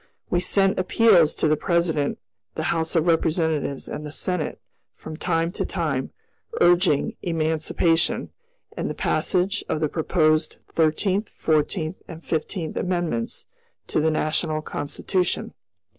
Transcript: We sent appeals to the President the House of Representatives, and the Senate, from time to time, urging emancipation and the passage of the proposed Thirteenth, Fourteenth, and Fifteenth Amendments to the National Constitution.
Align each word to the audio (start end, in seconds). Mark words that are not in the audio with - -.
We 0.31 0.39
sent 0.39 0.79
appeals 0.79 1.35
to 1.35 1.47
the 1.47 1.55
President 1.55 2.17
the 2.55 2.63
House 2.73 2.95
of 2.95 3.05
Representatives, 3.05 3.87
and 3.87 4.03
the 4.03 4.11
Senate, 4.11 4.59
from 4.95 5.15
time 5.15 5.51
to 5.51 5.63
time, 5.63 6.09
urging 6.59 7.15
emancipation 7.21 8.31
and 8.75 8.89
the 8.89 8.95
passage 8.95 9.63
of 9.69 9.79
the 9.79 9.87
proposed 9.89 10.57
Thirteenth, 10.67 11.29
Fourteenth, 11.29 11.97
and 12.07 12.25
Fifteenth 12.25 12.75
Amendments 12.77 13.45
to 13.85 13.99
the 14.01 14.09
National 14.09 14.63
Constitution. 14.63 15.53